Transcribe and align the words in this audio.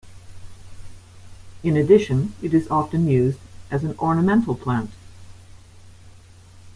In 1.61 1.77
addition, 1.77 2.33
it 2.41 2.55
is 2.55 2.67
often 2.69 3.07
used 3.07 3.37
as 3.69 3.83
an 3.83 3.93
ornamental 3.99 4.55
plant. 4.55 4.89